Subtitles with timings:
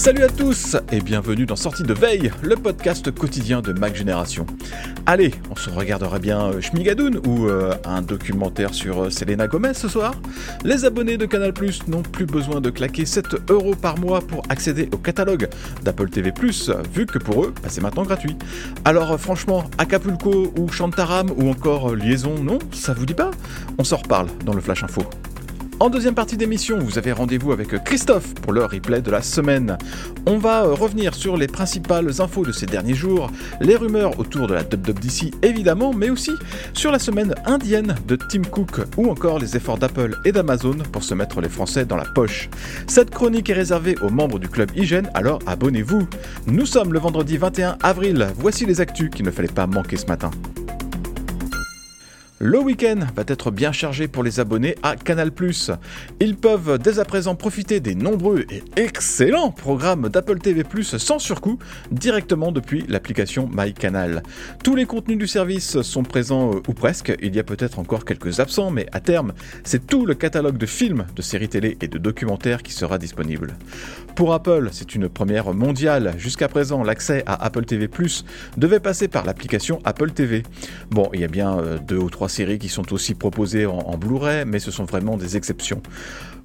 [0.00, 4.46] Salut à tous et bienvenue dans Sortie de Veille, le podcast quotidien de Mac Génération.
[5.04, 9.74] Allez, on se regardera bien euh, Schmigadoon ou euh, un documentaire sur euh, Selena Gomez
[9.74, 10.14] ce soir.
[10.64, 14.42] Les abonnés de Canal Plus n'ont plus besoin de claquer 7 euros par mois pour
[14.48, 15.50] accéder au catalogue
[15.82, 16.32] d'Apple TV+,
[16.94, 18.36] vu que pour eux, bah, c'est maintenant gratuit.
[18.86, 23.32] Alors franchement, Acapulco ou Chantaram ou encore Liaison, non, ça vous dit pas?
[23.76, 25.02] On s'en reparle dans le Flash Info.
[25.82, 29.78] En deuxième partie d'émission, vous avez rendez-vous avec Christophe pour le replay de la semaine.
[30.26, 33.30] On va euh, revenir sur les principales infos de ces derniers jours,
[33.62, 36.32] les rumeurs autour de la WWDC évidemment, mais aussi
[36.74, 41.02] sur la semaine indienne de Tim Cook ou encore les efforts d'Apple et d'Amazon pour
[41.02, 42.50] se mettre les Français dans la poche.
[42.86, 46.06] Cette chronique est réservée aux membres du club Hygiène, alors abonnez-vous.
[46.46, 50.04] Nous sommes le vendredi 21 avril, voici les actus qu'il ne fallait pas manquer ce
[50.04, 50.30] matin.
[52.42, 55.30] Le week-end va être bien chargé pour les abonnés à Canal+.
[56.20, 61.58] Ils peuvent dès à présent profiter des nombreux et excellents programmes d'Apple TV+, sans surcoût,
[61.90, 64.22] directement depuis l'application MyCanal.
[64.64, 68.06] Tous les contenus du service sont présents euh, ou presque, il y a peut-être encore
[68.06, 71.88] quelques absents, mais à terme, c'est tout le catalogue de films, de séries télé et
[71.88, 73.58] de documentaires qui sera disponible.
[74.16, 76.14] Pour Apple, c'est une première mondiale.
[76.16, 77.90] Jusqu'à présent, l'accès à Apple TV+,
[78.56, 80.42] devait passer par l'application Apple TV.
[80.90, 83.78] Bon, il y a bien euh, deux ou trois séries qui sont aussi proposées en,
[83.78, 85.82] en Blu-ray, mais ce sont vraiment des exceptions.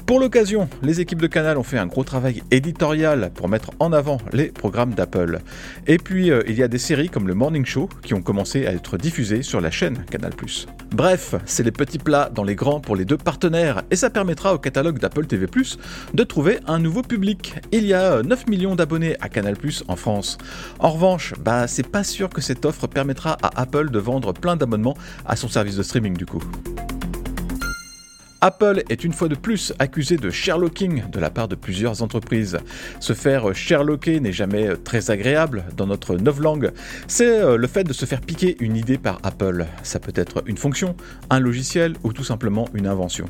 [0.05, 3.91] Pour l'occasion, les équipes de Canal ont fait un gros travail éditorial pour mettre en
[3.91, 5.39] avant les programmes d'Apple.
[5.87, 8.67] Et puis, euh, il y a des séries comme le Morning Show qui ont commencé
[8.67, 10.33] à être diffusées sur la chaîne Canal+.
[10.91, 14.53] Bref, c'est les petits plats dans les grands pour les deux partenaires et ça permettra
[14.53, 15.47] au catalogue d'Apple TV+,
[16.13, 17.55] de trouver un nouveau public.
[17.71, 19.55] Il y a euh, 9 millions d'abonnés à Canal+,
[19.87, 20.37] en France.
[20.77, 24.55] En revanche, bah c'est pas sûr que cette offre permettra à Apple de vendre plein
[24.55, 26.43] d'abonnements à son service de streaming du coup.
[28.41, 32.57] Apple est une fois de plus accusé de Sherlocking de la part de plusieurs entreprises.
[32.99, 36.71] Se faire Sherlocker n'est jamais très agréable dans notre novlangue.
[37.07, 39.65] C'est euh, le fait de se faire piquer une idée par Apple.
[39.83, 40.95] Ça peut être une fonction,
[41.29, 43.25] un logiciel ou tout simplement une invention.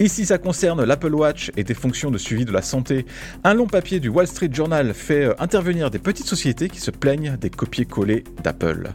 [0.00, 3.06] Ici, ça concerne l'Apple Watch et des fonctions de suivi de la santé.
[3.44, 6.90] Un long papier du Wall Street Journal fait euh, intervenir des petites sociétés qui se
[6.90, 8.90] plaignent des copier-coller d'Apple.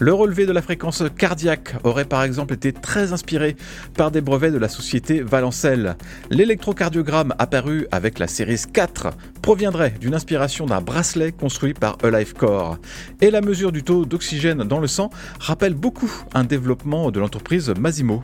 [0.00, 3.56] Le relevé de la fréquence cardiaque aurait par exemple été très inspiré
[3.94, 5.96] par des brevets de la société Valencel.
[6.30, 9.08] L'électrocardiogramme apparu avec la Series 4
[9.42, 12.78] proviendrait d'une inspiration d'un bracelet construit par Alive Core.
[13.20, 15.10] Et la mesure du taux d'oxygène dans le sang
[15.40, 18.22] rappelle beaucoup un développement de l'entreprise Masimo.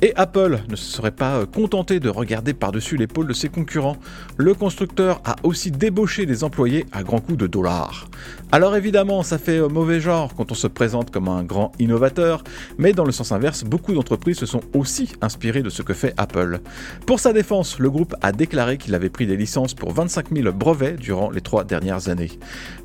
[0.00, 3.96] Et Apple ne se serait pas contenté de regarder par-dessus l'épaule de ses concurrents.
[4.36, 8.06] Le constructeur a aussi débauché des employés à grands coups de dollars.
[8.52, 12.44] Alors évidemment, ça fait mauvais genre quand on se présente comme un grand innovateur,
[12.78, 16.14] mais dans le sens inverse, beaucoup d'entreprises se sont aussi inspirées de ce que fait
[16.16, 16.60] Apple.
[17.04, 20.52] Pour sa défense, le groupe a déclaré qu'il avait pris des licences pour 25 000
[20.52, 22.38] brevets durant les trois dernières années.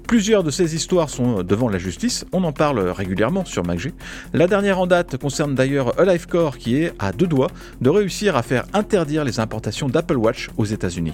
[0.08, 3.94] Plusieurs de ces histoires sont devant la justice, on en parle régulièrement sur MacG.
[4.34, 7.50] La dernière en date concerne d'ailleurs Alive Core qui est à deux doigts
[7.82, 11.14] de réussir à faire interdire les importations d'Apple Watch aux États-Unis.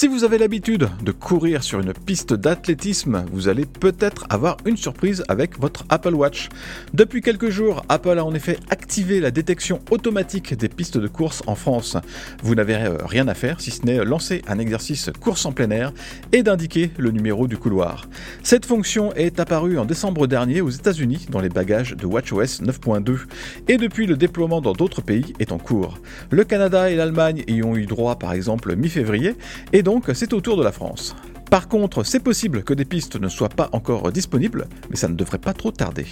[0.00, 4.78] Si vous avez l'habitude de courir sur une piste d'athlétisme, vous allez peut-être avoir une
[4.78, 6.48] surprise avec votre Apple Watch.
[6.94, 11.42] Depuis quelques jours, Apple a en effet activé la détection automatique des pistes de course
[11.46, 11.98] en France.
[12.42, 15.68] Vous n'avez euh, rien à faire si ce n'est lancer un exercice course en plein
[15.70, 15.92] air
[16.32, 18.08] et d'indiquer le numéro du couloir.
[18.42, 23.18] Cette fonction est apparue en décembre dernier aux États-Unis dans les bagages de WatchOS 9.2
[23.68, 25.98] et depuis le déploiement dans d'autres pays est en cours.
[26.30, 29.34] Le Canada et l'Allemagne y ont eu droit par exemple mi-février
[29.74, 31.16] et donc c'est au tour de la France.
[31.50, 35.14] Par contre, c'est possible que des pistes ne soient pas encore disponibles, mais ça ne
[35.14, 36.06] devrait pas trop tarder.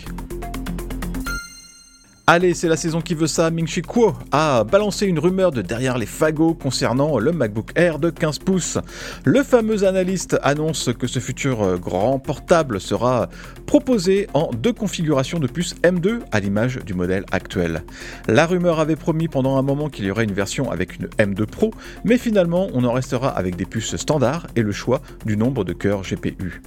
[2.30, 3.50] Allez, c'est la saison qui veut ça.
[3.50, 7.98] Ming Chi Kuo a balancé une rumeur de derrière les fagots concernant le MacBook Air
[7.98, 8.76] de 15 pouces.
[9.24, 13.30] Le fameux analyste annonce que ce futur euh, grand portable sera
[13.64, 17.82] proposé en deux configurations de puces M2 à l'image du modèle actuel.
[18.26, 21.46] La rumeur avait promis pendant un moment qu'il y aurait une version avec une M2
[21.46, 21.72] Pro,
[22.04, 25.72] mais finalement on en restera avec des puces standards et le choix du nombre de
[25.72, 26.60] cœurs GPU.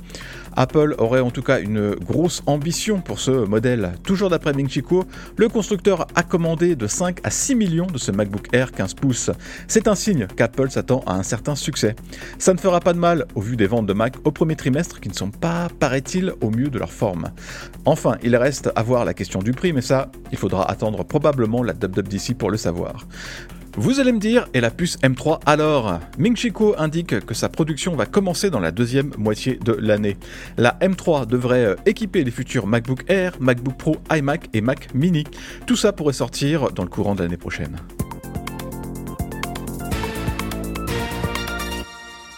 [0.55, 3.93] Apple aurait en tout cas une grosse ambition pour ce modèle.
[4.03, 5.05] Toujours d'après Ming Chi Kuo,
[5.37, 9.29] le constructeur a commandé de 5 à 6 millions de ce MacBook Air 15 pouces.
[9.67, 11.95] C'est un signe qu'Apple s'attend à un certain succès.
[12.39, 14.99] Ça ne fera pas de mal au vu des ventes de Mac au premier trimestre
[14.99, 17.31] qui ne sont pas, paraît-il, au mieux de leur forme.
[17.85, 21.63] Enfin, il reste à voir la question du prix, mais ça, il faudra attendre probablement
[21.63, 23.05] la WWDC pour le savoir.
[23.77, 25.99] Vous allez me dire, et la puce M3 alors?
[26.17, 30.17] Ming Chi indique que sa production va commencer dans la deuxième moitié de l'année.
[30.57, 35.23] La M3 devrait euh, équiper les futurs MacBook Air, MacBook Pro, iMac et Mac Mini.
[35.65, 37.77] Tout ça pourrait sortir dans le courant de l'année prochaine.